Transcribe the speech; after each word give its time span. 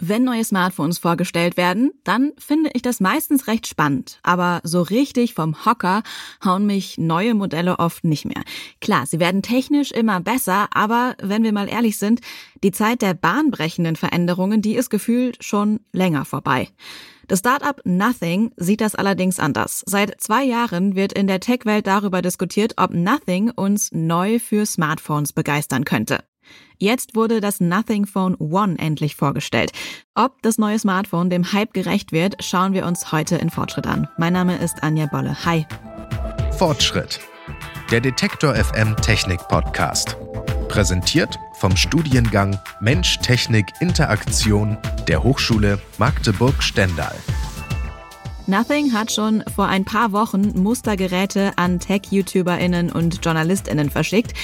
Wenn 0.00 0.24
neue 0.24 0.44
Smartphones 0.44 0.98
vorgestellt 0.98 1.56
werden, 1.56 1.92
dann 2.02 2.32
finde 2.36 2.70
ich 2.74 2.82
das 2.82 2.98
meistens 2.98 3.46
recht 3.46 3.68
spannend. 3.68 4.18
Aber 4.24 4.60
so 4.64 4.82
richtig 4.82 5.34
vom 5.34 5.64
Hocker 5.64 6.02
hauen 6.44 6.66
mich 6.66 6.98
neue 6.98 7.34
Modelle 7.34 7.78
oft 7.78 8.02
nicht 8.02 8.24
mehr. 8.24 8.42
Klar, 8.80 9.06
sie 9.06 9.20
werden 9.20 9.42
technisch 9.42 9.92
immer 9.92 10.18
besser, 10.18 10.66
aber 10.74 11.14
wenn 11.22 11.44
wir 11.44 11.52
mal 11.52 11.68
ehrlich 11.68 11.96
sind, 11.98 12.20
die 12.64 12.72
Zeit 12.72 13.02
der 13.02 13.14
bahnbrechenden 13.14 13.94
Veränderungen, 13.94 14.62
die 14.62 14.74
ist 14.74 14.90
gefühlt 14.90 15.44
schon 15.44 15.78
länger 15.92 16.24
vorbei. 16.24 16.68
Das 17.28 17.38
Startup 17.38 17.80
Nothing 17.84 18.50
sieht 18.56 18.80
das 18.80 18.96
allerdings 18.96 19.38
anders. 19.38 19.82
Seit 19.86 20.20
zwei 20.20 20.44
Jahren 20.44 20.96
wird 20.96 21.12
in 21.12 21.26
der 21.28 21.40
Tech-Welt 21.40 21.86
darüber 21.86 22.20
diskutiert, 22.20 22.74
ob 22.76 22.92
Nothing 22.92 23.50
uns 23.50 23.92
neu 23.92 24.40
für 24.40 24.66
Smartphones 24.66 25.32
begeistern 25.32 25.84
könnte. 25.84 26.24
Jetzt 26.78 27.14
wurde 27.14 27.40
das 27.40 27.60
Nothing 27.60 28.06
Phone 28.06 28.36
One 28.36 28.78
endlich 28.78 29.16
vorgestellt. 29.16 29.72
Ob 30.14 30.42
das 30.42 30.58
neue 30.58 30.78
Smartphone 30.78 31.30
dem 31.30 31.52
Hype 31.52 31.72
gerecht 31.72 32.12
wird, 32.12 32.42
schauen 32.44 32.72
wir 32.72 32.86
uns 32.86 33.12
heute 33.12 33.36
in 33.36 33.50
Fortschritt 33.50 33.86
an. 33.86 34.08
Mein 34.18 34.32
Name 34.32 34.56
ist 34.56 34.82
Anja 34.82 35.06
Bolle. 35.06 35.44
Hi. 35.44 35.66
Fortschritt. 36.58 37.20
Der 37.90 38.00
Detektor 38.00 38.54
FM 38.54 38.96
Technik 38.96 39.40
Podcast. 39.48 40.16
Präsentiert 40.68 41.38
vom 41.54 41.76
Studiengang 41.76 42.58
Mensch 42.80 43.18
Technik 43.18 43.66
Interaktion 43.80 44.76
der 45.06 45.22
Hochschule 45.22 45.78
Magdeburg-Stendal. 45.98 47.14
Nothing 48.46 48.92
hat 48.92 49.10
schon 49.10 49.42
vor 49.54 49.68
ein 49.68 49.84
paar 49.86 50.12
Wochen 50.12 50.52
Mustergeräte 50.62 51.52
an 51.56 51.80
Tech-YouTuberInnen 51.80 52.92
und 52.92 53.24
JournalistInnen 53.24 53.88
verschickt. 53.88 54.34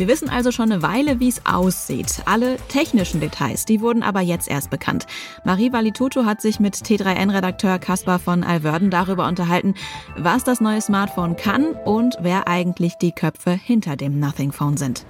Wir 0.00 0.08
wissen 0.08 0.30
also 0.30 0.50
schon 0.50 0.72
eine 0.72 0.80
Weile, 0.80 1.20
wie 1.20 1.28
es 1.28 1.44
aussieht. 1.44 2.22
Alle 2.24 2.56
technischen 2.68 3.20
Details, 3.20 3.66
die 3.66 3.82
wurden 3.82 4.02
aber 4.02 4.22
jetzt 4.22 4.48
erst 4.48 4.70
bekannt. 4.70 5.06
Marie 5.44 5.74
Valituto 5.74 6.24
hat 6.24 6.40
sich 6.40 6.58
mit 6.58 6.74
T3N-Redakteur 6.74 7.78
Caspar 7.78 8.18
von 8.18 8.42
Alverden 8.42 8.88
darüber 8.88 9.28
unterhalten, 9.28 9.74
was 10.16 10.42
das 10.42 10.62
neue 10.62 10.80
Smartphone 10.80 11.36
kann 11.36 11.74
und 11.84 12.16
wer 12.22 12.48
eigentlich 12.48 12.94
die 12.94 13.12
Köpfe 13.12 13.50
hinter 13.50 13.96
dem 13.96 14.18
Nothing 14.18 14.52
Phone 14.52 14.78
sind. 14.78 15.04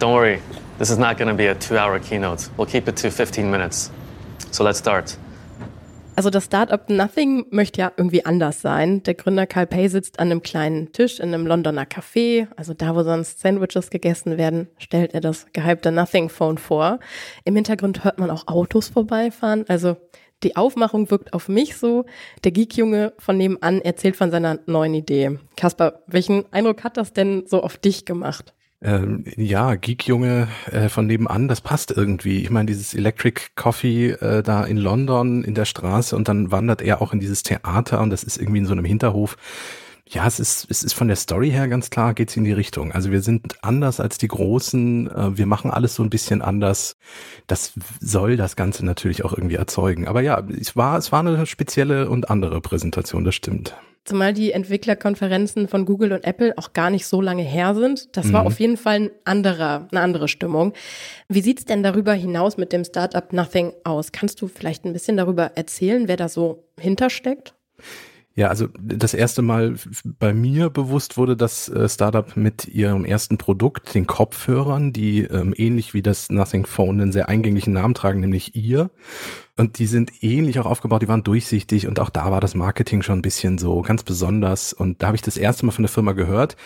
Don't 0.00 0.12
worry, 0.12 0.40
this 0.80 0.90
is 0.90 0.98
not 0.98 1.16
going 1.18 1.30
to 1.30 1.36
be 1.36 1.48
a 1.48 1.54
two-hour 1.54 2.00
keynote. 2.00 2.50
We'll 2.56 2.66
keep 2.66 2.88
it 2.88 3.00
to 3.02 3.12
15 3.12 3.48
minutes. 3.48 3.92
So 4.50 4.64
let's 4.64 4.80
start. 4.80 5.16
Also 6.16 6.30
das 6.30 6.46
Startup 6.46 6.88
Nothing 6.88 7.44
möchte 7.50 7.82
ja 7.82 7.92
irgendwie 7.94 8.24
anders 8.24 8.62
sein. 8.62 9.02
Der 9.02 9.12
Gründer 9.12 9.46
Carl 9.46 9.66
Pay 9.66 9.88
sitzt 9.88 10.18
an 10.18 10.30
einem 10.30 10.42
kleinen 10.42 10.90
Tisch 10.92 11.20
in 11.20 11.34
einem 11.34 11.46
Londoner 11.46 11.84
Café, 11.84 12.48
also 12.56 12.72
da, 12.72 12.96
wo 12.96 13.02
sonst 13.02 13.40
Sandwiches 13.40 13.90
gegessen 13.90 14.38
werden, 14.38 14.68
stellt 14.78 15.12
er 15.12 15.20
das 15.20 15.46
gehypte 15.52 15.92
Nothing 15.92 16.30
Phone 16.30 16.56
vor. 16.56 17.00
Im 17.44 17.54
Hintergrund 17.54 18.02
hört 18.02 18.18
man 18.18 18.30
auch 18.30 18.48
Autos 18.48 18.88
vorbeifahren, 18.88 19.66
also 19.68 19.96
die 20.42 20.56
Aufmachung 20.56 21.10
wirkt 21.10 21.34
auf 21.34 21.48
mich 21.50 21.76
so. 21.76 22.06
Der 22.44 22.52
Geek-Junge 22.52 23.12
von 23.18 23.36
nebenan 23.36 23.82
erzählt 23.82 24.16
von 24.16 24.30
seiner 24.30 24.58
neuen 24.64 24.94
Idee. 24.94 25.38
Kasper, 25.56 26.02
welchen 26.06 26.50
Eindruck 26.50 26.82
hat 26.82 26.96
das 26.96 27.12
denn 27.12 27.44
so 27.46 27.62
auf 27.62 27.76
dich 27.76 28.06
gemacht? 28.06 28.54
Ähm, 28.86 29.24
ja, 29.36 29.74
Geek-Junge 29.74 30.46
äh, 30.70 30.88
von 30.88 31.08
nebenan, 31.08 31.48
das 31.48 31.60
passt 31.60 31.90
irgendwie. 31.90 32.42
Ich 32.42 32.50
meine, 32.50 32.66
dieses 32.66 32.94
Electric 32.94 33.40
Coffee 33.56 34.10
äh, 34.10 34.44
da 34.44 34.62
in 34.62 34.76
London 34.76 35.42
in 35.42 35.56
der 35.56 35.64
Straße 35.64 36.14
und 36.14 36.28
dann 36.28 36.52
wandert 36.52 36.82
er 36.82 37.02
auch 37.02 37.12
in 37.12 37.18
dieses 37.18 37.42
Theater 37.42 38.00
und 38.00 38.10
das 38.10 38.22
ist 38.22 38.36
irgendwie 38.36 38.58
in 38.58 38.66
so 38.66 38.72
einem 38.72 38.84
Hinterhof. 38.84 39.36
Ja, 40.08 40.24
es 40.24 40.38
ist, 40.38 40.70
es 40.70 40.84
ist 40.84 40.92
von 40.92 41.08
der 41.08 41.16
Story 41.16 41.50
her 41.50 41.66
ganz 41.66 41.90
klar, 41.90 42.14
geht's 42.14 42.36
in 42.36 42.44
die 42.44 42.52
Richtung. 42.52 42.92
Also 42.92 43.10
wir 43.10 43.22
sind 43.22 43.56
anders 43.64 43.98
als 43.98 44.18
die 44.18 44.28
Großen, 44.28 45.10
äh, 45.10 45.36
wir 45.36 45.46
machen 45.46 45.72
alles 45.72 45.96
so 45.96 46.04
ein 46.04 46.10
bisschen 46.10 46.40
anders. 46.40 46.96
Das 47.48 47.72
soll 48.00 48.36
das 48.36 48.54
Ganze 48.54 48.86
natürlich 48.86 49.24
auch 49.24 49.32
irgendwie 49.32 49.56
erzeugen. 49.56 50.06
Aber 50.06 50.20
ja, 50.20 50.40
es 50.60 50.76
war, 50.76 50.96
es 50.96 51.10
war 51.10 51.20
eine 51.26 51.44
spezielle 51.46 52.08
und 52.08 52.30
andere 52.30 52.60
Präsentation, 52.60 53.24
das 53.24 53.34
stimmt. 53.34 53.74
Zumal 54.06 54.32
die 54.32 54.52
Entwicklerkonferenzen 54.52 55.66
von 55.66 55.84
Google 55.84 56.12
und 56.12 56.24
Apple 56.24 56.56
auch 56.56 56.72
gar 56.72 56.90
nicht 56.90 57.06
so 57.06 57.20
lange 57.20 57.42
her 57.42 57.74
sind. 57.74 58.16
Das 58.16 58.32
war 58.32 58.42
mhm. 58.42 58.46
auf 58.46 58.60
jeden 58.60 58.76
Fall 58.76 58.94
ein 58.94 59.10
anderer, 59.24 59.88
eine 59.90 60.00
andere 60.00 60.28
Stimmung. 60.28 60.74
Wie 61.28 61.40
sieht's 61.40 61.64
denn 61.64 61.82
darüber 61.82 62.12
hinaus 62.12 62.56
mit 62.56 62.72
dem 62.72 62.84
Startup 62.84 63.32
Nothing 63.32 63.72
aus? 63.82 64.12
Kannst 64.12 64.40
du 64.40 64.46
vielleicht 64.46 64.84
ein 64.84 64.92
bisschen 64.92 65.16
darüber 65.16 65.52
erzählen, 65.56 66.06
wer 66.06 66.16
da 66.16 66.28
so 66.28 66.68
hintersteckt? 66.78 67.54
Ja, 68.36 68.48
also 68.48 68.68
das 68.78 69.14
erste 69.14 69.40
Mal 69.40 69.76
bei 70.04 70.34
mir 70.34 70.68
bewusst 70.68 71.16
wurde 71.16 71.36
das 71.36 71.70
äh, 71.70 71.88
Startup 71.88 72.36
mit 72.36 72.68
ihrem 72.68 73.06
ersten 73.06 73.38
Produkt, 73.38 73.94
den 73.94 74.06
Kopfhörern, 74.06 74.92
die 74.92 75.22
ähm, 75.22 75.54
ähnlich 75.56 75.94
wie 75.94 76.02
das 76.02 76.30
Nothing 76.30 76.66
Phone 76.66 77.00
einen 77.00 77.12
sehr 77.12 77.30
eingänglichen 77.30 77.72
Namen 77.72 77.94
tragen, 77.94 78.20
nämlich 78.20 78.54
ihr. 78.54 78.90
Und 79.58 79.78
die 79.78 79.86
sind 79.86 80.22
ähnlich 80.22 80.58
auch 80.58 80.66
aufgebaut, 80.66 81.00
die 81.00 81.08
waren 81.08 81.22
durchsichtig 81.22 81.86
und 81.86 81.98
auch 81.98 82.10
da 82.10 82.30
war 82.30 82.42
das 82.42 82.54
Marketing 82.54 83.00
schon 83.00 83.20
ein 83.20 83.22
bisschen 83.22 83.56
so 83.56 83.80
ganz 83.80 84.02
besonders. 84.02 84.74
Und 84.74 85.02
da 85.02 85.06
habe 85.06 85.16
ich 85.16 85.22
das 85.22 85.38
erste 85.38 85.64
Mal 85.64 85.72
von 85.72 85.82
der 85.82 85.88
Firma 85.88 86.12
gehört. 86.12 86.56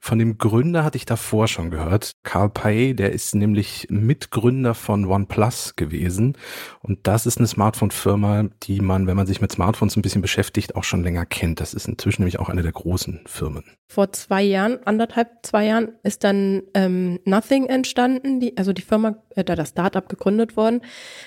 Von 0.00 0.18
dem 0.18 0.38
Gründer 0.38 0.82
hatte 0.82 0.96
ich 0.96 1.04
davor 1.04 1.46
schon 1.46 1.70
gehört. 1.70 2.12
Carl 2.22 2.48
Pei, 2.48 2.94
der 2.96 3.12
ist 3.12 3.34
nämlich 3.34 3.86
Mitgründer 3.90 4.72
von 4.74 5.04
OnePlus 5.04 5.76
gewesen. 5.76 6.38
Und 6.80 7.06
das 7.06 7.26
ist 7.26 7.36
eine 7.36 7.46
Smartphone-Firma, 7.46 8.48
die 8.62 8.80
man, 8.80 9.06
wenn 9.06 9.16
man 9.16 9.26
sich 9.26 9.42
mit 9.42 9.52
Smartphones 9.52 9.96
ein 9.96 10.02
bisschen 10.02 10.22
beschäftigt, 10.22 10.74
auch 10.74 10.84
schon 10.84 11.02
länger 11.02 11.26
kennt. 11.26 11.60
Das 11.60 11.74
ist 11.74 11.86
inzwischen 11.86 12.22
nämlich 12.22 12.38
auch 12.38 12.48
eine 12.48 12.62
der 12.62 12.72
großen 12.72 13.20
Firmen. 13.26 13.64
Vor 13.90 14.12
zwei 14.12 14.42
Jahren, 14.42 14.78
anderthalb, 14.84 15.28
zwei 15.42 15.66
Jahren, 15.66 15.92
ist 16.02 16.24
dann 16.24 16.62
ähm, 16.74 17.20
Nothing 17.24 17.66
entstanden, 17.66 18.40
die, 18.40 18.56
also 18.56 18.72
die 18.72 18.82
Firma, 18.82 19.16
äh, 19.34 19.44
da 19.44 19.54
das 19.54 19.70
Startup 19.70 20.06
gegründet 20.08 20.56
worden. 20.56 20.82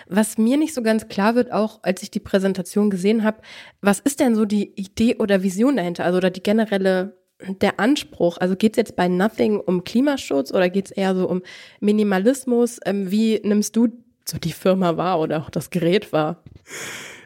Was 0.07 0.37
mir 0.37 0.57
nicht 0.57 0.73
so 0.73 0.83
ganz 0.83 1.07
klar 1.11 1.35
wird, 1.35 1.51
auch 1.51 1.79
als 1.83 2.01
ich 2.01 2.09
die 2.09 2.19
Präsentation 2.19 2.89
gesehen 2.89 3.23
habe, 3.23 3.41
was 3.81 3.99
ist 3.99 4.19
denn 4.19 4.33
so 4.33 4.45
die 4.45 4.71
Idee 4.79 5.17
oder 5.17 5.43
Vision 5.43 5.75
dahinter? 5.75 6.05
Also 6.05 6.17
oder 6.17 6.31
die 6.31 6.41
generelle 6.41 7.17
der 7.41 7.79
Anspruch? 7.79 8.37
Also 8.37 8.55
geht 8.55 8.73
es 8.73 8.77
jetzt 8.77 8.95
bei 8.95 9.07
Nothing 9.07 9.59
um 9.59 9.83
Klimaschutz 9.83 10.51
oder 10.51 10.69
geht 10.69 10.85
es 10.85 10.91
eher 10.91 11.13
so 11.13 11.27
um 11.27 11.41
Minimalismus? 11.81 12.79
Ähm, 12.85 13.11
wie 13.11 13.41
nimmst 13.43 13.75
du 13.75 13.89
so 14.25 14.37
die 14.37 14.53
Firma 14.53 14.97
wahr 14.97 15.19
oder 15.19 15.41
auch 15.41 15.49
das 15.49 15.69
Gerät 15.69 16.13
wahr? 16.13 16.41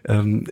Ähm, 0.07 0.45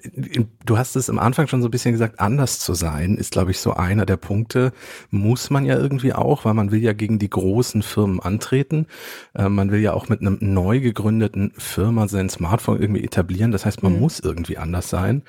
du 0.65 0.77
hast 0.77 0.95
es 0.95 1.09
am 1.09 1.19
Anfang 1.19 1.47
schon 1.47 1.61
so 1.61 1.67
ein 1.67 1.71
bisschen 1.71 1.91
gesagt, 1.91 2.19
anders 2.19 2.59
zu 2.59 2.73
sein, 2.73 3.17
ist, 3.17 3.31
glaube 3.31 3.51
ich, 3.51 3.59
so 3.59 3.73
einer 3.73 4.05
der 4.05 4.17
Punkte. 4.17 4.73
Muss 5.09 5.49
man 5.49 5.65
ja 5.65 5.77
irgendwie 5.77 6.13
auch, 6.13 6.45
weil 6.45 6.53
man 6.53 6.71
will 6.71 6.81
ja 6.81 6.93
gegen 6.93 7.19
die 7.19 7.29
großen 7.29 7.83
Firmen 7.83 8.19
antreten. 8.19 8.87
Äh, 9.33 9.49
man 9.49 9.71
will 9.71 9.79
ja 9.79 9.93
auch 9.93 10.09
mit 10.09 10.21
einem 10.21 10.37
neu 10.41 10.79
gegründeten 10.79 11.51
Firma 11.57 12.07
sein 12.07 12.29
Smartphone 12.29 12.81
irgendwie 12.81 13.03
etablieren. 13.03 13.51
Das 13.51 13.65
heißt, 13.65 13.83
man 13.83 13.93
mhm. 13.93 13.99
muss 13.99 14.19
irgendwie 14.19 14.57
anders 14.57 14.89
sein. 14.89 15.23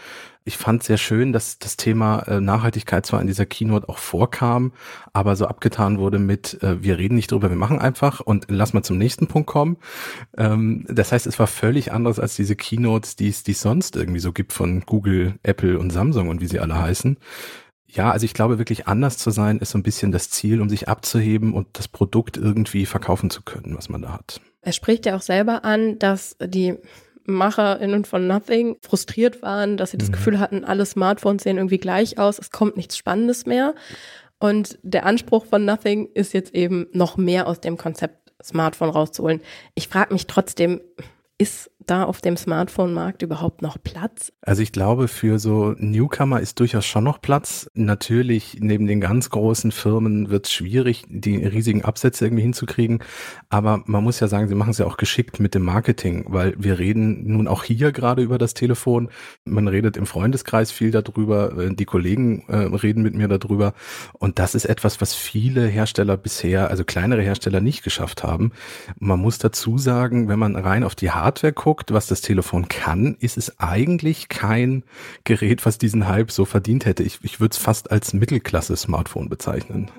Ich 0.46 0.58
fand 0.58 0.82
sehr 0.82 0.98
schön, 0.98 1.32
dass 1.32 1.58
das 1.58 1.78
Thema 1.78 2.18
äh, 2.28 2.38
Nachhaltigkeit 2.38 3.06
zwar 3.06 3.22
in 3.22 3.26
dieser 3.26 3.46
Keynote 3.46 3.88
auch 3.88 3.96
vorkam, 3.96 4.74
aber 5.14 5.36
so 5.36 5.46
abgetan 5.46 5.98
wurde 5.98 6.18
mit, 6.18 6.62
äh, 6.62 6.82
wir 6.82 6.98
reden 6.98 7.14
nicht 7.14 7.32
drüber, 7.32 7.48
wir 7.48 7.56
machen 7.56 7.78
einfach 7.78 8.20
und 8.20 8.44
lass 8.48 8.74
mal 8.74 8.82
zum 8.82 8.98
nächsten 8.98 9.26
Punkt 9.26 9.48
kommen. 9.48 9.78
Ähm, 10.36 10.84
das 10.90 11.12
heißt, 11.12 11.26
es 11.26 11.38
war 11.38 11.46
völlig 11.46 11.92
anders 11.92 12.20
als 12.20 12.36
diese 12.36 12.56
Keynotes, 12.56 13.16
die 13.16 13.28
es, 13.28 13.42
die 13.42 13.52
es 13.52 13.62
sonst 13.62 13.96
irgendwie 13.96 14.20
so 14.20 14.32
gibt 14.32 14.52
von 14.52 14.82
Google, 14.82 15.38
Apple 15.42 15.78
und 15.78 15.90
Samsung 15.90 16.28
und 16.28 16.42
wie 16.42 16.46
sie 16.46 16.60
alle 16.60 16.78
heißen. 16.78 17.16
Ja, 17.86 18.10
also 18.10 18.26
ich 18.26 18.34
glaube, 18.34 18.58
wirklich 18.58 18.86
anders 18.86 19.16
zu 19.16 19.30
sein, 19.30 19.60
ist 19.60 19.70
so 19.70 19.78
ein 19.78 19.82
bisschen 19.82 20.12
das 20.12 20.28
Ziel, 20.28 20.60
um 20.60 20.68
sich 20.68 20.88
abzuheben 20.88 21.54
und 21.54 21.68
das 21.72 21.88
Produkt 21.88 22.36
irgendwie 22.36 22.84
verkaufen 22.84 23.30
zu 23.30 23.40
können, 23.40 23.76
was 23.76 23.88
man 23.88 24.02
da 24.02 24.12
hat. 24.12 24.42
Er 24.60 24.72
spricht 24.72 25.06
ja 25.06 25.16
auch 25.16 25.22
selber 25.22 25.64
an, 25.64 25.98
dass 25.98 26.36
die 26.42 26.74
MacherInnen 27.26 28.04
von 28.04 28.26
Nothing 28.26 28.76
frustriert 28.80 29.42
waren, 29.42 29.76
dass 29.76 29.90
sie 29.90 29.98
das 29.98 30.08
mhm. 30.08 30.12
Gefühl 30.12 30.38
hatten, 30.38 30.64
alle 30.64 30.86
Smartphones 30.86 31.42
sehen 31.42 31.56
irgendwie 31.56 31.78
gleich 31.78 32.18
aus, 32.18 32.38
es 32.38 32.50
kommt 32.50 32.76
nichts 32.76 32.96
Spannendes 32.96 33.46
mehr. 33.46 33.74
Und 34.38 34.78
der 34.82 35.06
Anspruch 35.06 35.46
von 35.46 35.64
Nothing 35.64 36.10
ist 36.12 36.34
jetzt 36.34 36.54
eben 36.54 36.86
noch 36.92 37.16
mehr 37.16 37.46
aus 37.46 37.60
dem 37.60 37.78
Konzept 37.78 38.32
Smartphone 38.42 38.90
rauszuholen. 38.90 39.40
Ich 39.74 39.88
frage 39.88 40.12
mich 40.12 40.26
trotzdem, 40.26 40.80
ist 41.38 41.70
da 41.86 42.04
auf 42.04 42.20
dem 42.20 42.36
Smartphone-Markt 42.36 43.22
überhaupt 43.22 43.62
noch 43.62 43.76
Platz? 43.82 44.32
Also 44.42 44.62
ich 44.62 44.72
glaube, 44.72 45.08
für 45.08 45.38
so 45.38 45.74
Newcomer 45.78 46.40
ist 46.40 46.60
durchaus 46.60 46.84
schon 46.86 47.04
noch 47.04 47.20
Platz. 47.20 47.70
Natürlich, 47.74 48.58
neben 48.60 48.86
den 48.86 49.00
ganz 49.00 49.30
großen 49.30 49.72
Firmen 49.72 50.30
wird 50.30 50.46
es 50.46 50.52
schwierig, 50.52 51.04
die 51.08 51.36
riesigen 51.36 51.84
Absätze 51.84 52.26
irgendwie 52.26 52.42
hinzukriegen. 52.42 53.00
Aber 53.48 53.82
man 53.86 54.04
muss 54.04 54.20
ja 54.20 54.28
sagen, 54.28 54.48
sie 54.48 54.54
machen 54.54 54.70
es 54.70 54.78
ja 54.78 54.86
auch 54.86 54.96
geschickt 54.96 55.40
mit 55.40 55.54
dem 55.54 55.62
Marketing, 55.62 56.26
weil 56.28 56.54
wir 56.58 56.78
reden 56.78 57.32
nun 57.32 57.48
auch 57.48 57.64
hier 57.64 57.92
gerade 57.92 58.22
über 58.22 58.38
das 58.38 58.54
Telefon. 58.54 59.08
Man 59.44 59.68
redet 59.68 59.96
im 59.96 60.06
Freundeskreis 60.06 60.70
viel 60.70 60.90
darüber. 60.90 61.56
Äh, 61.58 61.74
die 61.74 61.84
Kollegen 61.84 62.44
äh, 62.48 62.56
reden 62.56 63.02
mit 63.02 63.14
mir 63.14 63.28
darüber. 63.28 63.74
Und 64.12 64.38
das 64.38 64.54
ist 64.54 64.64
etwas, 64.64 65.00
was 65.00 65.14
viele 65.14 65.66
Hersteller 65.66 66.16
bisher, 66.16 66.70
also 66.70 66.84
kleinere 66.84 67.22
Hersteller 67.22 67.60
nicht 67.60 67.82
geschafft 67.82 68.22
haben. 68.22 68.52
Man 68.98 69.20
muss 69.20 69.38
dazu 69.38 69.78
sagen, 69.78 70.28
wenn 70.28 70.38
man 70.38 70.56
rein 70.56 70.84
auf 70.84 70.94
die 70.94 71.10
Hardware 71.10 71.52
guckt, 71.52 71.73
guckt, 71.74 71.92
was 71.92 72.06
das 72.06 72.20
Telefon 72.20 72.68
kann, 72.68 73.16
ist 73.18 73.36
es 73.36 73.58
eigentlich 73.58 74.28
kein 74.28 74.84
Gerät, 75.24 75.66
was 75.66 75.76
diesen 75.76 76.06
Hype 76.06 76.30
so 76.30 76.44
verdient 76.44 76.86
hätte. 76.86 77.02
Ich, 77.02 77.18
ich 77.22 77.40
würde 77.40 77.52
es 77.52 77.58
fast 77.58 77.90
als 77.90 78.12
Mittelklasse-Smartphone 78.12 79.28
bezeichnen. 79.28 79.90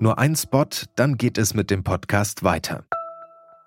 Nur 0.00 0.18
ein 0.18 0.34
Spot, 0.34 0.66
dann 0.96 1.18
geht 1.18 1.38
es 1.38 1.54
mit 1.54 1.70
dem 1.70 1.84
Podcast 1.84 2.42
weiter. 2.42 2.84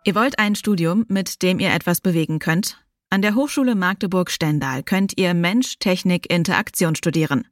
Ihr 0.03 0.13
wollt 0.13 0.39
ein 0.39 0.55
Studium, 0.55 1.05
mit 1.07 1.41
dem 1.41 1.61
ihr 1.61 1.71
etwas 1.71 2.01
bewegen 2.01 2.39
könnt? 2.39 2.83
An 3.09 3.21
der 3.21 3.35
Hochschule 3.35 3.75
Magdeburg-Stendal 3.75 4.83
könnt 4.83 5.17
ihr 5.17 5.33
Mensch, 5.33 5.79
Technik, 5.79 6.29
Interaktion 6.29 6.95
studieren. 6.95 7.47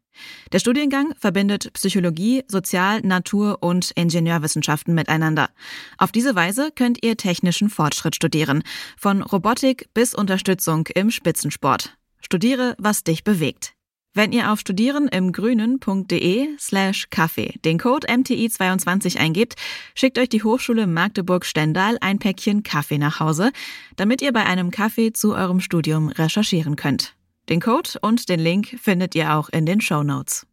Der 0.51 0.59
Studiengang 0.59 1.13
verbindet 1.17 1.71
Psychologie, 1.73 2.43
Sozial-, 2.47 3.01
Natur- 3.01 3.61
und 3.61 3.91
Ingenieurwissenschaften 3.91 4.93
miteinander. 4.93 5.49
Auf 5.97 6.11
diese 6.11 6.35
Weise 6.35 6.71
könnt 6.73 7.03
ihr 7.03 7.17
technischen 7.17 7.69
Fortschritt 7.69 8.15
studieren, 8.15 8.63
von 8.97 9.21
Robotik 9.21 9.89
bis 9.93 10.15
Unterstützung 10.15 10.87
im 10.95 11.11
Spitzensport. 11.11 11.97
Studiere, 12.21 12.75
was 12.77 13.03
dich 13.03 13.23
bewegt. 13.23 13.73
Wenn 14.15 14.31
ihr 14.31 14.51
auf 14.51 14.59
studierenimgrünen.de 14.59 16.57
slash 16.59 17.09
Kaffee 17.11 17.59
den 17.63 17.77
Code 17.77 18.07
MTI22 18.07 19.17
eingebt, 19.17 19.53
schickt 19.93 20.17
euch 20.17 20.29
die 20.29 20.41
Hochschule 20.43 20.87
Magdeburg-Stendal 20.87 21.97
ein 22.01 22.17
Päckchen 22.17 22.63
Kaffee 22.63 22.97
nach 22.97 23.19
Hause, 23.19 23.51
damit 23.97 24.23
ihr 24.23 24.33
bei 24.33 24.45
einem 24.45 24.71
Kaffee 24.71 25.13
zu 25.13 25.35
eurem 25.35 25.59
Studium 25.59 26.09
recherchieren 26.09 26.75
könnt. 26.75 27.13
Den 27.49 27.61
Code 27.61 27.89
und 28.01 28.29
den 28.29 28.39
Link 28.39 28.79
findet 28.79 29.15
ihr 29.15 29.33
auch 29.35 29.49
in 29.49 29.65
den 29.65 29.81
Show 29.81 30.03
Notes. 30.03 30.45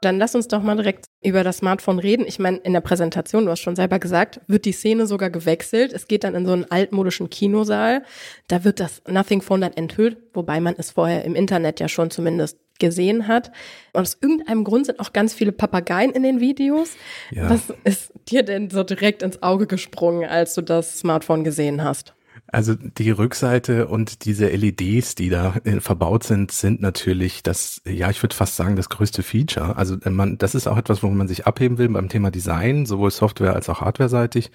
Dann 0.00 0.16
lass 0.18 0.36
uns 0.36 0.46
doch 0.46 0.62
mal 0.62 0.76
direkt 0.76 1.06
über 1.24 1.42
das 1.42 1.56
Smartphone 1.56 1.98
reden. 1.98 2.24
Ich 2.24 2.38
meine, 2.38 2.58
in 2.58 2.72
der 2.72 2.80
Präsentation, 2.80 3.46
du 3.46 3.50
hast 3.50 3.62
schon 3.62 3.74
selber 3.74 3.98
gesagt, 3.98 4.40
wird 4.46 4.64
die 4.64 4.70
Szene 4.70 5.08
sogar 5.08 5.28
gewechselt. 5.28 5.92
Es 5.92 6.06
geht 6.06 6.22
dann 6.22 6.36
in 6.36 6.46
so 6.46 6.52
einen 6.52 6.70
altmodischen 6.70 7.30
Kinosaal. 7.30 8.04
Da 8.46 8.62
wird 8.62 8.78
das 8.78 9.02
Nothing 9.08 9.42
Phone 9.42 9.62
dann 9.62 9.72
enthüllt, 9.72 10.18
wobei 10.34 10.60
man 10.60 10.76
es 10.78 10.92
vorher 10.92 11.24
im 11.24 11.34
Internet 11.34 11.80
ja 11.80 11.88
schon 11.88 12.12
zumindest 12.12 12.58
gesehen 12.78 13.26
hat. 13.26 13.50
Und 13.92 14.02
aus 14.02 14.18
irgendeinem 14.20 14.62
Grund 14.62 14.86
sind 14.86 15.00
auch 15.00 15.12
ganz 15.12 15.34
viele 15.34 15.50
Papageien 15.50 16.12
in 16.12 16.22
den 16.22 16.38
Videos. 16.38 16.92
Ja. 17.32 17.50
Was 17.50 17.74
ist 17.82 18.12
dir 18.28 18.44
denn 18.44 18.70
so 18.70 18.84
direkt 18.84 19.24
ins 19.24 19.42
Auge 19.42 19.66
gesprungen, 19.66 20.28
als 20.28 20.54
du 20.54 20.62
das 20.62 21.00
Smartphone 21.00 21.42
gesehen 21.42 21.82
hast? 21.82 22.14
Also 22.50 22.74
die 22.74 23.10
Rückseite 23.10 23.88
und 23.88 24.24
diese 24.24 24.48
LEDs, 24.48 25.14
die 25.14 25.28
da 25.28 25.56
äh, 25.64 25.80
verbaut 25.80 26.24
sind, 26.24 26.50
sind 26.50 26.80
natürlich 26.80 27.42
das, 27.42 27.82
ja, 27.84 28.08
ich 28.08 28.22
würde 28.22 28.34
fast 28.34 28.56
sagen, 28.56 28.74
das 28.74 28.88
größte 28.88 29.22
Feature. 29.22 29.76
Also 29.76 29.96
äh, 30.00 30.08
man, 30.08 30.38
das 30.38 30.54
ist 30.54 30.66
auch 30.66 30.78
etwas, 30.78 31.02
wo 31.02 31.08
man 31.08 31.28
sich 31.28 31.46
abheben 31.46 31.76
will 31.76 31.90
beim 31.90 32.08
Thema 32.08 32.30
Design, 32.30 32.86
sowohl 32.86 33.10
Software 33.10 33.54
als 33.54 33.68
auch 33.68 33.82
Hardware-seitig. 33.82 34.50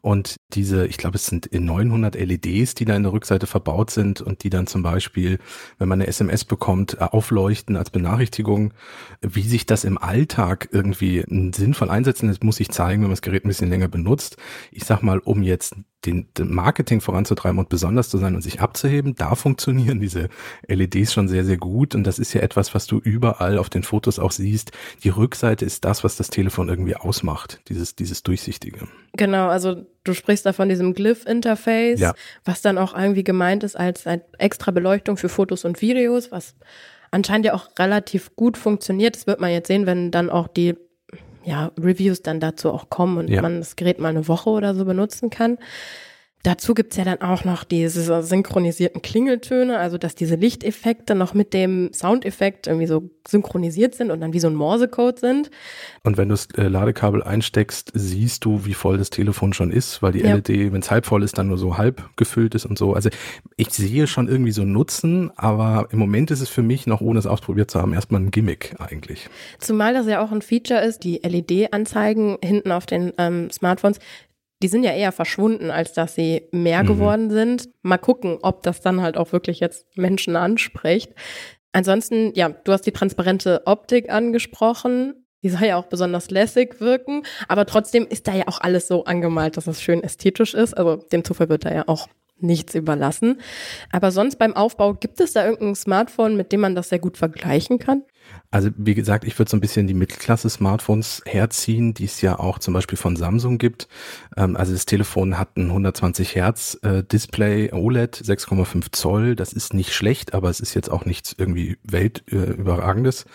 Und 0.00 0.36
diese, 0.52 0.86
ich 0.86 0.98
glaube, 0.98 1.16
es 1.16 1.26
sind 1.26 1.50
900 1.52 2.14
LEDs, 2.14 2.74
die 2.74 2.84
da 2.84 2.94
in 2.96 3.02
der 3.02 3.12
Rückseite 3.12 3.46
verbaut 3.46 3.90
sind 3.90 4.20
und 4.20 4.44
die 4.44 4.50
dann 4.50 4.66
zum 4.66 4.82
Beispiel, 4.82 5.38
wenn 5.78 5.88
man 5.88 6.00
eine 6.00 6.06
SMS 6.06 6.44
bekommt, 6.44 6.94
äh, 6.94 7.04
aufleuchten 7.04 7.76
als 7.76 7.90
Benachrichtigung. 7.90 8.72
Wie 9.20 9.42
sich 9.42 9.66
das 9.66 9.84
im 9.84 9.98
Alltag 9.98 10.68
irgendwie 10.72 11.24
sinnvoll 11.54 11.90
einsetzen, 11.90 12.28
das 12.28 12.40
muss 12.40 12.60
ich 12.60 12.70
zeigen, 12.70 13.02
wenn 13.02 13.08
man 13.08 13.16
das 13.16 13.22
Gerät 13.22 13.44
ein 13.44 13.48
bisschen 13.48 13.68
länger 13.68 13.88
benutzt. 13.88 14.38
Ich 14.70 14.84
sag 14.84 15.02
mal, 15.02 15.18
um 15.18 15.42
jetzt 15.42 15.74
den, 16.06 16.28
den 16.38 16.54
Marketing 16.54 17.00
voranzutreiben 17.00 17.58
und 17.58 17.68
besonders 17.68 18.08
zu 18.08 18.18
sein 18.18 18.34
und 18.34 18.42
sich 18.42 18.60
abzuheben, 18.60 19.14
da 19.16 19.34
funktionieren 19.34 20.00
diese 20.00 20.28
LEDs 20.68 21.12
schon 21.12 21.28
sehr, 21.28 21.44
sehr 21.44 21.56
gut. 21.56 21.94
Und 21.94 22.04
das 22.04 22.18
ist 22.18 22.32
ja 22.32 22.40
etwas, 22.40 22.74
was 22.74 22.86
du 22.86 22.98
überall 22.98 23.58
auf 23.58 23.68
den 23.68 23.82
Fotos 23.82 24.18
auch 24.18 24.30
siehst. 24.30 24.72
Die 25.02 25.08
Rückseite 25.08 25.64
ist 25.64 25.84
das, 25.84 26.04
was 26.04 26.16
das 26.16 26.28
Telefon 26.28 26.68
irgendwie 26.68 26.96
ausmacht, 26.96 27.60
dieses, 27.68 27.96
dieses 27.96 28.22
Durchsichtige. 28.22 28.86
Genau, 29.16 29.48
also 29.48 29.86
du 30.04 30.14
sprichst 30.14 30.46
da 30.46 30.52
von 30.52 30.68
diesem 30.68 30.94
Glyph-Interface, 30.94 32.00
ja. 32.00 32.14
was 32.44 32.62
dann 32.62 32.78
auch 32.78 32.96
irgendwie 32.96 33.24
gemeint 33.24 33.64
ist 33.64 33.76
als 33.76 34.06
eine 34.06 34.22
extra 34.38 34.70
Beleuchtung 34.70 35.16
für 35.16 35.28
Fotos 35.28 35.64
und 35.64 35.82
Videos, 35.82 36.30
was 36.30 36.54
anscheinend 37.10 37.46
ja 37.46 37.54
auch 37.54 37.68
relativ 37.78 38.36
gut 38.36 38.56
funktioniert. 38.56 39.16
Das 39.16 39.26
wird 39.26 39.40
man 39.40 39.50
jetzt 39.50 39.68
sehen, 39.68 39.86
wenn 39.86 40.10
dann 40.10 40.30
auch 40.30 40.48
die 40.48 40.76
ja, 41.46 41.70
Reviews 41.78 42.22
dann 42.22 42.40
dazu 42.40 42.72
auch 42.72 42.90
kommen 42.90 43.18
und 43.18 43.30
ja. 43.30 43.40
man 43.40 43.60
das 43.60 43.76
Gerät 43.76 44.00
mal 44.00 44.08
eine 44.08 44.26
Woche 44.28 44.50
oder 44.50 44.74
so 44.74 44.84
benutzen 44.84 45.30
kann. 45.30 45.58
Dazu 46.46 46.74
gibt's 46.74 46.96
ja 46.96 47.02
dann 47.02 47.22
auch 47.22 47.42
noch 47.42 47.64
diese 47.64 48.22
synchronisierten 48.22 49.02
Klingeltöne, 49.02 49.78
also 49.78 49.98
dass 49.98 50.14
diese 50.14 50.36
Lichteffekte 50.36 51.16
noch 51.16 51.34
mit 51.34 51.52
dem 51.52 51.92
Soundeffekt 51.92 52.68
irgendwie 52.68 52.86
so 52.86 53.10
synchronisiert 53.26 53.96
sind 53.96 54.12
und 54.12 54.20
dann 54.20 54.32
wie 54.32 54.38
so 54.38 54.46
ein 54.46 54.54
Morsecode 54.54 55.18
sind. 55.18 55.50
Und 56.04 56.16
wenn 56.16 56.28
du 56.28 56.34
das 56.34 56.46
äh, 56.56 56.68
Ladekabel 56.68 57.24
einsteckst, 57.24 57.90
siehst 57.94 58.44
du, 58.44 58.64
wie 58.64 58.74
voll 58.74 58.96
das 58.96 59.10
Telefon 59.10 59.54
schon 59.54 59.72
ist, 59.72 60.02
weil 60.02 60.12
die 60.12 60.20
ja. 60.20 60.36
LED, 60.36 60.72
wenn 60.72 60.82
es 60.82 60.88
halb 60.88 61.06
voll 61.06 61.24
ist, 61.24 61.36
dann 61.36 61.48
nur 61.48 61.58
so 61.58 61.78
halb 61.78 62.08
gefüllt 62.14 62.54
ist 62.54 62.64
und 62.64 62.78
so. 62.78 62.94
Also 62.94 63.10
ich 63.56 63.70
sehe 63.70 64.06
schon 64.06 64.28
irgendwie 64.28 64.52
so 64.52 64.62
Nutzen, 64.62 65.32
aber 65.34 65.88
im 65.90 65.98
Moment 65.98 66.30
ist 66.30 66.42
es 66.42 66.48
für 66.48 66.62
mich 66.62 66.86
noch, 66.86 67.00
ohne 67.00 67.18
es 67.18 67.26
ausprobiert 67.26 67.72
zu 67.72 67.82
haben, 67.82 67.92
erstmal 67.92 68.20
ein 68.20 68.30
Gimmick 68.30 68.76
eigentlich. 68.78 69.28
Zumal 69.58 69.94
das 69.94 70.06
ja 70.06 70.24
auch 70.24 70.30
ein 70.30 70.42
Feature 70.42 70.84
ist, 70.84 71.02
die 71.02 71.22
LED-Anzeigen 71.24 72.38
hinten 72.40 72.70
auf 72.70 72.86
den 72.86 73.12
ähm, 73.18 73.50
Smartphones, 73.50 73.98
die 74.66 74.70
sind 74.70 74.82
ja 74.82 74.90
eher 74.90 75.12
verschwunden, 75.12 75.70
als 75.70 75.92
dass 75.92 76.16
sie 76.16 76.48
mehr 76.50 76.82
mhm. 76.82 76.88
geworden 76.88 77.30
sind. 77.30 77.68
Mal 77.82 77.98
gucken, 77.98 78.38
ob 78.42 78.64
das 78.64 78.80
dann 78.80 79.00
halt 79.00 79.16
auch 79.16 79.30
wirklich 79.30 79.60
jetzt 79.60 79.86
Menschen 79.96 80.34
anspricht. 80.34 81.12
Ansonsten, 81.70 82.32
ja, 82.34 82.48
du 82.48 82.72
hast 82.72 82.82
die 82.82 82.90
transparente 82.90 83.62
Optik 83.64 84.10
angesprochen. 84.10 85.24
Die 85.44 85.50
soll 85.50 85.68
ja 85.68 85.76
auch 85.76 85.84
besonders 85.84 86.32
lässig 86.32 86.80
wirken, 86.80 87.22
aber 87.46 87.64
trotzdem 87.64 88.08
ist 88.08 88.26
da 88.26 88.34
ja 88.34 88.48
auch 88.48 88.60
alles 88.60 88.88
so 88.88 89.04
angemalt, 89.04 89.56
dass 89.56 89.68
es 89.68 89.80
schön 89.80 90.02
ästhetisch 90.02 90.52
ist. 90.52 90.76
Also 90.76 90.96
dem 90.96 91.22
Zufall 91.22 91.48
wird 91.48 91.64
da 91.64 91.72
ja 91.72 91.84
auch 91.86 92.08
nichts 92.38 92.74
überlassen. 92.74 93.40
Aber 93.92 94.10
sonst 94.10 94.34
beim 94.34 94.56
Aufbau, 94.56 94.94
gibt 94.94 95.20
es 95.20 95.32
da 95.34 95.44
irgendein 95.44 95.76
Smartphone, 95.76 96.36
mit 96.36 96.50
dem 96.50 96.58
man 96.58 96.74
das 96.74 96.88
sehr 96.88 96.98
gut 96.98 97.18
vergleichen 97.18 97.78
kann? 97.78 98.02
Also 98.50 98.70
wie 98.76 98.94
gesagt, 98.94 99.24
ich 99.24 99.38
würde 99.38 99.50
so 99.50 99.56
ein 99.56 99.60
bisschen 99.60 99.86
die 99.86 99.94
Mittelklasse-Smartphones 99.94 101.22
herziehen, 101.26 101.94
die 101.94 102.04
es 102.04 102.20
ja 102.20 102.38
auch 102.38 102.58
zum 102.58 102.74
Beispiel 102.74 102.96
von 102.96 103.16
Samsung 103.16 103.58
gibt. 103.58 103.88
Ähm, 104.36 104.56
also 104.56 104.72
das 104.72 104.86
Telefon 104.86 105.38
hat 105.38 105.56
ein 105.56 105.66
120 105.66 106.34
Hertz 106.34 106.78
äh, 106.82 107.02
Display 107.02 107.72
OLED, 107.72 108.16
6,5 108.16 108.92
Zoll. 108.92 109.36
Das 109.36 109.52
ist 109.52 109.74
nicht 109.74 109.92
schlecht, 109.92 110.32
aber 110.32 110.48
es 110.48 110.60
ist 110.60 110.74
jetzt 110.74 110.90
auch 110.90 111.04
nichts 111.04 111.34
irgendwie 111.36 111.76
weltüberragendes. 111.82 113.26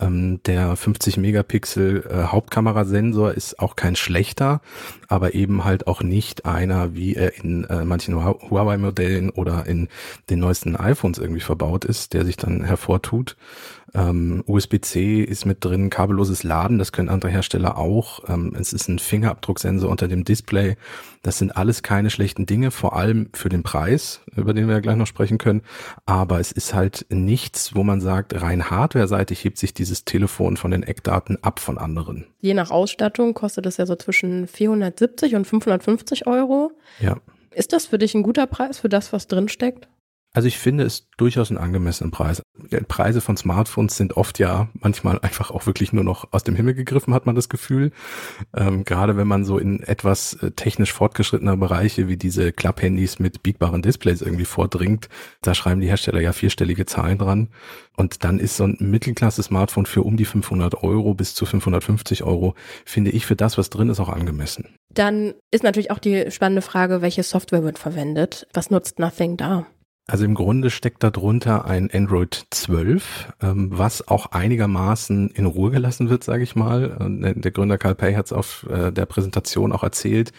Ähm, 0.00 0.42
der 0.44 0.76
50 0.76 1.16
Megapixel 1.16 2.06
äh, 2.08 2.24
Hauptkamerasensor 2.24 3.32
ist 3.32 3.58
auch 3.58 3.74
kein 3.74 3.96
schlechter, 3.96 4.60
aber 5.08 5.34
eben 5.34 5.64
halt 5.64 5.86
auch 5.86 6.02
nicht 6.02 6.44
einer, 6.44 6.94
wie 6.94 7.14
er 7.14 7.42
in 7.42 7.64
äh, 7.64 7.84
manchen 7.84 8.22
Huawei-Modellen 8.22 9.30
oder 9.30 9.66
in 9.66 9.88
den 10.30 10.40
neuesten 10.40 10.76
iPhones 10.76 11.18
irgendwie 11.18 11.40
verbaut 11.40 11.84
ist, 11.84 12.12
der 12.12 12.24
sich 12.24 12.36
dann 12.36 12.62
hervortut. 12.62 13.36
Ähm, 13.94 14.42
USB-C 14.46 15.22
ist 15.22 15.46
mit 15.46 15.64
drin, 15.64 15.90
kabelloses 15.90 16.42
Laden, 16.42 16.78
das 16.78 16.92
können 16.92 17.08
andere 17.08 17.30
Hersteller 17.30 17.78
auch. 17.78 18.28
Ähm, 18.28 18.54
es 18.58 18.72
ist 18.72 18.88
ein 18.88 18.98
Fingerabdrucksensor 18.98 19.90
unter 19.90 20.08
dem 20.08 20.24
Display. 20.24 20.76
Das 21.22 21.38
sind 21.38 21.56
alles 21.56 21.82
keine 21.82 22.10
schlechten 22.10 22.46
Dinge, 22.46 22.70
vor 22.70 22.96
allem 22.96 23.30
für 23.34 23.48
den 23.48 23.62
Preis, 23.62 24.20
über 24.36 24.54
den 24.54 24.66
wir 24.66 24.74
ja 24.74 24.80
gleich 24.80 24.96
noch 24.96 25.06
sprechen 25.06 25.38
können. 25.38 25.62
Aber 26.06 26.38
es 26.38 26.52
ist 26.52 26.74
halt 26.74 27.06
nichts, 27.08 27.74
wo 27.74 27.82
man 27.82 28.00
sagt, 28.00 28.40
rein 28.40 28.70
hardware-seitig 28.70 29.42
hebt 29.44 29.58
sich 29.58 29.74
dieses 29.74 30.04
Telefon 30.04 30.56
von 30.56 30.70
den 30.70 30.82
Eckdaten 30.82 31.42
ab 31.42 31.60
von 31.60 31.78
anderen. 31.78 32.26
Je 32.40 32.54
nach 32.54 32.70
Ausstattung 32.70 33.34
kostet 33.34 33.66
es 33.66 33.78
ja 33.78 33.86
so 33.86 33.96
zwischen 33.96 34.46
470 34.46 35.34
und 35.34 35.46
550 35.46 36.26
Euro. 36.26 36.72
Ja. 37.00 37.16
Ist 37.54 37.72
das 37.72 37.86
für 37.86 37.98
dich 37.98 38.14
ein 38.14 38.22
guter 38.22 38.46
Preis 38.46 38.78
für 38.78 38.88
das, 38.88 39.12
was 39.12 39.26
drinsteckt? 39.26 39.88
Also 40.34 40.46
ich 40.46 40.58
finde 40.58 40.84
es 40.84 41.08
durchaus 41.16 41.50
einen 41.50 41.58
angemessenen 41.58 42.10
Preis. 42.10 42.42
Preise 42.86 43.20
von 43.20 43.36
Smartphones 43.36 43.96
sind 43.96 44.16
oft 44.16 44.38
ja 44.38 44.68
manchmal 44.74 45.18
einfach 45.20 45.50
auch 45.50 45.66
wirklich 45.66 45.92
nur 45.92 46.04
noch 46.04 46.32
aus 46.32 46.44
dem 46.44 46.54
Himmel 46.54 46.74
gegriffen, 46.74 47.14
hat 47.14 47.24
man 47.24 47.34
das 47.34 47.48
Gefühl. 47.48 47.92
Ähm, 48.54 48.84
gerade 48.84 49.16
wenn 49.16 49.26
man 49.26 49.44
so 49.44 49.58
in 49.58 49.80
etwas 49.82 50.34
äh, 50.34 50.50
technisch 50.50 50.92
fortgeschrittener 50.92 51.56
Bereiche 51.56 52.08
wie 52.08 52.18
diese 52.18 52.52
Klapphandys 52.52 53.18
mit 53.18 53.42
biegbaren 53.42 53.80
Displays 53.80 54.20
irgendwie 54.20 54.44
vordringt, 54.44 55.08
da 55.40 55.54
schreiben 55.54 55.80
die 55.80 55.88
Hersteller 55.88 56.20
ja 56.20 56.32
vierstellige 56.32 56.84
Zahlen 56.84 57.18
dran. 57.18 57.48
Und 57.96 58.22
dann 58.22 58.38
ist 58.38 58.56
so 58.56 58.64
ein 58.64 58.76
Mittelklasse-Smartphone 58.78 59.86
für 59.86 60.02
um 60.02 60.16
die 60.16 60.26
500 60.26 60.82
Euro 60.82 61.14
bis 61.14 61.34
zu 61.34 61.46
550 61.46 62.22
Euro, 62.22 62.54
finde 62.84 63.10
ich 63.10 63.24
für 63.24 63.34
das, 63.34 63.56
was 63.56 63.70
drin 63.70 63.88
ist, 63.88 63.98
auch 63.98 64.10
angemessen. 64.10 64.76
Dann 64.92 65.34
ist 65.50 65.64
natürlich 65.64 65.90
auch 65.90 65.98
die 65.98 66.30
spannende 66.30 66.62
Frage, 66.62 67.02
welche 67.02 67.22
Software 67.22 67.64
wird 67.64 67.78
verwendet? 67.78 68.46
Was 68.52 68.70
nutzt 68.70 68.98
Nothing 68.98 69.36
da? 69.36 69.66
Also 70.10 70.24
im 70.24 70.34
Grunde 70.34 70.70
steckt 70.70 71.02
darunter 71.02 71.66
ein 71.66 71.90
Android 71.92 72.46
12, 72.48 73.34
ähm, 73.42 73.68
was 73.70 74.08
auch 74.08 74.32
einigermaßen 74.32 75.28
in 75.28 75.44
Ruhe 75.44 75.70
gelassen 75.70 76.08
wird, 76.08 76.24
sage 76.24 76.42
ich 76.42 76.56
mal. 76.56 76.96
Äh, 77.22 77.38
der 77.38 77.50
Gründer 77.50 77.76
Carl 77.76 77.94
Pay 77.94 78.14
hat 78.14 78.24
es 78.24 78.32
auf 78.32 78.66
äh, 78.70 78.90
der 78.90 79.04
Präsentation 79.04 79.70
auch 79.70 79.82
erzählt. 79.82 80.32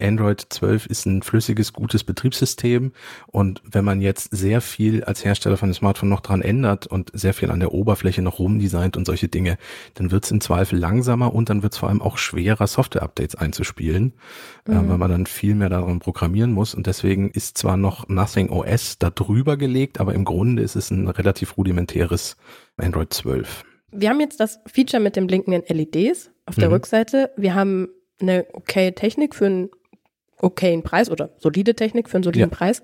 Android 0.00 0.44
12 0.48 0.86
ist 0.86 1.06
ein 1.06 1.22
flüssiges, 1.22 1.72
gutes 1.72 2.02
Betriebssystem 2.02 2.90
und 3.28 3.62
wenn 3.64 3.84
man 3.84 4.00
jetzt 4.00 4.36
sehr 4.36 4.60
viel 4.60 5.04
als 5.04 5.24
Hersteller 5.24 5.56
von 5.56 5.68
dem 5.68 5.74
Smartphone 5.74 6.08
noch 6.08 6.20
dran 6.20 6.42
ändert 6.42 6.88
und 6.88 7.12
sehr 7.14 7.32
viel 7.32 7.52
an 7.52 7.60
der 7.60 7.72
Oberfläche 7.72 8.22
noch 8.22 8.40
rumdesignt 8.40 8.96
und 8.96 9.06
solche 9.06 9.28
Dinge, 9.28 9.56
dann 9.94 10.10
wird 10.10 10.24
es 10.24 10.32
im 10.32 10.40
Zweifel 10.40 10.80
langsamer 10.80 11.32
und 11.32 11.48
dann 11.48 11.62
wird 11.62 11.74
es 11.74 11.78
vor 11.78 11.88
allem 11.88 12.02
auch 12.02 12.18
schwerer, 12.18 12.66
Software-Updates 12.66 13.36
einzuspielen, 13.36 14.14
äh, 14.66 14.72
mhm. 14.72 14.86
äh, 14.86 14.88
weil 14.88 14.98
man 14.98 15.10
dann 15.12 15.26
viel 15.26 15.54
mehr 15.54 15.68
daran 15.68 16.00
programmieren 16.00 16.50
muss 16.50 16.74
und 16.74 16.88
deswegen 16.88 17.30
ist 17.30 17.56
zwar 17.56 17.76
noch 17.76 18.08
Nothing 18.08 18.50
OS 18.50 18.98
da 18.98 19.11
drüber 19.14 19.56
gelegt, 19.56 20.00
aber 20.00 20.14
im 20.14 20.24
Grunde 20.24 20.62
ist 20.62 20.76
es 20.76 20.90
ein 20.90 21.08
relativ 21.08 21.56
rudimentäres 21.56 22.36
Android 22.76 23.12
12. 23.12 23.64
Wir 23.90 24.08
haben 24.08 24.20
jetzt 24.20 24.40
das 24.40 24.60
Feature 24.66 25.02
mit 25.02 25.16
den 25.16 25.26
blinkenden 25.26 25.62
LEDs 25.68 26.30
auf 26.46 26.56
der 26.56 26.68
mhm. 26.68 26.74
Rückseite. 26.74 27.30
Wir 27.36 27.54
haben 27.54 27.88
eine 28.20 28.46
okay 28.52 28.92
Technik 28.92 29.34
für 29.34 29.46
ein 29.46 29.70
okayen 30.38 30.82
Preis 30.82 31.10
oder 31.10 31.30
solide 31.38 31.74
Technik 31.74 32.08
für 32.08 32.16
einen 32.16 32.24
soliden 32.24 32.50
Ja. 32.50 32.56
Preis. 32.56 32.82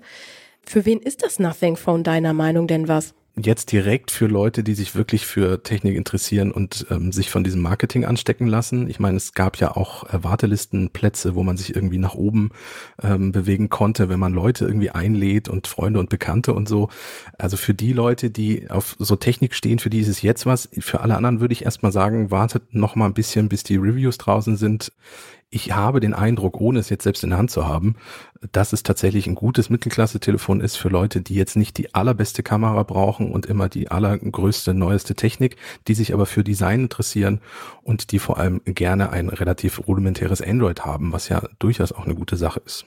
Für 0.61 0.85
wen 0.85 0.99
ist 0.99 1.23
das 1.23 1.39
Nothing 1.39 1.75
Phone 1.75 2.03
deiner 2.03 2.33
Meinung 2.33 2.67
denn 2.67 2.87
was? 2.87 3.15
Jetzt 3.35 3.71
direkt 3.71 4.11
für 4.11 4.27
Leute, 4.27 4.63
die 4.63 4.73
sich 4.73 4.95
wirklich 4.95 5.25
für 5.25 5.63
Technik 5.63 5.95
interessieren 5.95 6.51
und 6.51 6.85
ähm, 6.89 7.11
sich 7.11 7.29
von 7.29 7.43
diesem 7.43 7.61
Marketing 7.61 8.05
anstecken 8.05 8.47
lassen. 8.47 8.89
Ich 8.89 8.99
meine, 8.99 9.17
es 9.17 9.33
gab 9.33 9.57
ja 9.57 9.75
auch 9.75 10.03
äh, 10.05 10.23
Wartelistenplätze, 10.23 11.35
wo 11.35 11.43
man 11.43 11.57
sich 11.57 11.75
irgendwie 11.75 11.97
nach 11.97 12.15
oben 12.15 12.51
ähm, 13.01 13.31
bewegen 13.31 13.69
konnte, 13.69 14.09
wenn 14.09 14.19
man 14.19 14.33
Leute 14.33 14.65
irgendwie 14.65 14.89
einlädt 14.89 15.49
und 15.49 15.67
Freunde 15.67 15.99
und 15.99 16.09
Bekannte 16.09 16.53
und 16.53 16.67
so. 16.67 16.89
Also 17.37 17.57
für 17.57 17.73
die 17.73 17.93
Leute, 17.93 18.29
die 18.29 18.69
auf 18.69 18.95
so 18.99 19.15
Technik 19.15 19.53
stehen, 19.53 19.79
für 19.79 19.89
die 19.89 19.99
ist 19.99 20.07
es 20.07 20.21
jetzt 20.21 20.45
was. 20.45 20.69
Für 20.79 21.01
alle 21.01 21.15
anderen 21.15 21.39
würde 21.39 21.53
ich 21.53 21.65
erstmal 21.65 21.91
sagen, 21.91 22.31
wartet 22.31 22.73
noch 22.73 22.95
mal 22.95 23.05
ein 23.05 23.13
bisschen, 23.13 23.49
bis 23.49 23.63
die 23.63 23.77
Reviews 23.77 24.17
draußen 24.17 24.57
sind. 24.57 24.91
Ich 25.51 25.71
habe 25.71 25.99
den 25.99 26.13
Eindruck, 26.13 26.61
ohne 26.61 26.77
es 26.77 26.89
jetzt 26.89 27.03
selbst 27.03 27.23
in 27.23 27.31
der 27.31 27.39
Hand 27.39 27.49
zu 27.49 27.67
haben, 27.67 27.95
dass 28.51 28.71
es 28.71 28.83
tatsächlich 28.83 29.25
ein 29.25 29.33
gutes 29.33 29.71
Mittelklasse-Telefon 29.71 30.61
ist 30.61 30.75
für 30.75 30.89
Leute, 30.89 31.21
die 31.21 31.33
jetzt 31.33 31.55
nicht 31.55 31.77
die 31.79 31.95
allerbeste 31.95 32.43
Kamera 32.43 32.83
brauchen 32.83 33.31
und 33.31 33.47
immer 33.47 33.67
die 33.67 33.89
allergrößte, 33.89 34.75
neueste 34.75 35.15
Technik, 35.15 35.57
die 35.87 35.95
sich 35.95 36.13
aber 36.13 36.27
für 36.27 36.43
Design 36.43 36.81
interessieren 36.81 37.41
und 37.81 38.11
die 38.11 38.19
vor 38.19 38.37
allem 38.37 38.61
gerne 38.63 39.09
ein 39.11 39.29
relativ 39.29 39.87
rudimentäres 39.87 40.39
Android 40.39 40.85
haben, 40.85 41.13
was 41.13 41.29
ja 41.29 41.41
durchaus 41.57 41.93
auch 41.93 42.05
eine 42.05 42.15
gute 42.15 42.37
Sache 42.37 42.61
ist. 42.63 42.85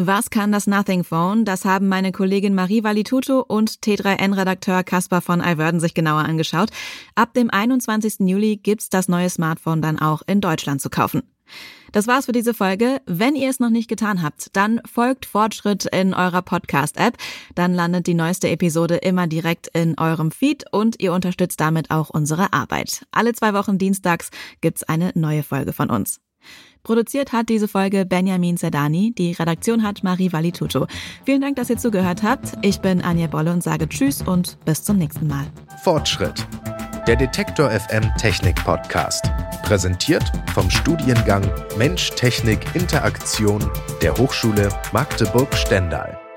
Was 0.00 0.30
kann 0.30 0.52
das 0.52 0.68
Nothing 0.68 1.02
Phone? 1.02 1.44
Das 1.44 1.64
haben 1.64 1.88
meine 1.88 2.12
Kollegin 2.12 2.54
Marie 2.54 2.84
Valituto 2.84 3.40
und 3.40 3.80
T3N-Redakteur 3.80 4.84
Caspar 4.84 5.20
von 5.20 5.40
Alverden 5.40 5.80
sich 5.80 5.92
genauer 5.92 6.20
angeschaut. 6.20 6.70
Ab 7.16 7.34
dem 7.34 7.50
21. 7.50 8.20
Juli 8.20 8.58
gibt's 8.58 8.90
das 8.90 9.08
neue 9.08 9.28
Smartphone 9.28 9.82
dann 9.82 9.98
auch 9.98 10.22
in 10.28 10.40
Deutschland 10.40 10.80
zu 10.80 10.88
kaufen. 10.88 11.24
Das 11.92 12.06
war's 12.06 12.26
für 12.26 12.32
diese 12.32 12.54
Folge. 12.54 13.00
Wenn 13.06 13.34
ihr 13.34 13.48
es 13.48 13.60
noch 13.60 13.70
nicht 13.70 13.88
getan 13.88 14.22
habt, 14.22 14.54
dann 14.54 14.80
folgt 14.84 15.26
Fortschritt 15.26 15.86
in 15.86 16.14
eurer 16.14 16.42
Podcast-App. 16.42 17.16
Dann 17.54 17.74
landet 17.74 18.06
die 18.06 18.14
neueste 18.14 18.48
Episode 18.48 18.96
immer 18.96 19.26
direkt 19.26 19.68
in 19.68 19.98
eurem 19.98 20.30
Feed 20.30 20.64
und 20.70 21.00
ihr 21.00 21.12
unterstützt 21.12 21.60
damit 21.60 21.90
auch 21.90 22.10
unsere 22.10 22.52
Arbeit. 22.52 23.06
Alle 23.10 23.32
zwei 23.32 23.54
Wochen 23.54 23.78
dienstags 23.78 24.30
gibt's 24.60 24.82
eine 24.82 25.12
neue 25.14 25.42
Folge 25.42 25.72
von 25.72 25.90
uns. 25.90 26.20
Produziert 26.82 27.32
hat 27.32 27.48
diese 27.48 27.68
Folge 27.68 28.06
Benjamin 28.06 28.56
Zerdani. 28.56 29.12
Die 29.16 29.32
Redaktion 29.32 29.82
hat 29.82 30.02
Marie 30.04 30.32
Valituto. 30.32 30.86
Vielen 31.24 31.40
Dank, 31.40 31.56
dass 31.56 31.68
ihr 31.68 31.76
zugehört 31.76 32.22
habt. 32.22 32.52
Ich 32.62 32.80
bin 32.80 33.02
Anja 33.02 33.26
Bolle 33.26 33.52
und 33.52 33.62
sage 33.62 33.88
Tschüss 33.88 34.22
und 34.22 34.58
bis 34.64 34.84
zum 34.84 34.96
nächsten 34.96 35.26
Mal. 35.26 35.46
Fortschritt. 35.82 36.46
Der 37.06 37.16
Detektor 37.16 37.70
FM 37.70 38.04
Technik 38.18 38.56
Podcast. 38.64 39.30
Präsentiert 39.68 40.32
vom 40.54 40.70
Studiengang 40.70 41.42
Mensch 41.76 42.08
Technik 42.12 42.74
Interaktion 42.74 43.62
der 44.00 44.16
Hochschule 44.16 44.70
Magdeburg-Stendal. 44.92 46.27